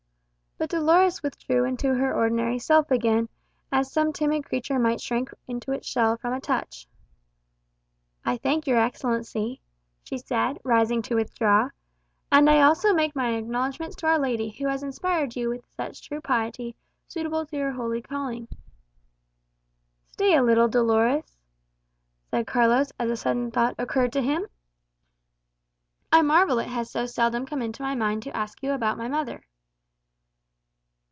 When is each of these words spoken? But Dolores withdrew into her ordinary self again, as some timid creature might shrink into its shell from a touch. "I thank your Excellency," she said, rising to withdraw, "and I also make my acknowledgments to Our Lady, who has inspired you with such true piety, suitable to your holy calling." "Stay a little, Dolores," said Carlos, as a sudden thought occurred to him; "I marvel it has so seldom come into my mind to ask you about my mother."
But 0.57 0.69
Dolores 0.69 1.23
withdrew 1.23 1.65
into 1.65 1.95
her 1.95 2.13
ordinary 2.13 2.59
self 2.59 2.91
again, 2.91 3.29
as 3.71 3.91
some 3.91 4.13
timid 4.13 4.45
creature 4.45 4.77
might 4.77 5.01
shrink 5.01 5.31
into 5.47 5.71
its 5.71 5.87
shell 5.87 6.17
from 6.17 6.33
a 6.33 6.39
touch. 6.39 6.87
"I 8.23 8.37
thank 8.37 8.67
your 8.67 8.77
Excellency," 8.77 9.59
she 10.03 10.19
said, 10.19 10.59
rising 10.63 11.01
to 11.03 11.15
withdraw, 11.15 11.69
"and 12.31 12.47
I 12.47 12.61
also 12.61 12.93
make 12.93 13.15
my 13.15 13.37
acknowledgments 13.37 13.95
to 13.97 14.05
Our 14.05 14.19
Lady, 14.19 14.51
who 14.51 14.67
has 14.67 14.83
inspired 14.83 15.35
you 15.35 15.49
with 15.49 15.65
such 15.65 16.07
true 16.07 16.21
piety, 16.21 16.75
suitable 17.07 17.43
to 17.47 17.57
your 17.57 17.71
holy 17.71 18.03
calling." 18.03 18.47
"Stay 20.11 20.35
a 20.35 20.43
little, 20.43 20.67
Dolores," 20.67 21.39
said 22.29 22.45
Carlos, 22.45 22.91
as 22.99 23.09
a 23.09 23.17
sudden 23.17 23.49
thought 23.49 23.73
occurred 23.79 24.13
to 24.13 24.21
him; 24.21 24.45
"I 26.11 26.21
marvel 26.21 26.59
it 26.59 26.67
has 26.67 26.91
so 26.91 27.07
seldom 27.07 27.47
come 27.47 27.63
into 27.63 27.81
my 27.81 27.95
mind 27.95 28.21
to 28.23 28.37
ask 28.37 28.61
you 28.61 28.73
about 28.73 28.99
my 28.99 29.07
mother." 29.07 29.41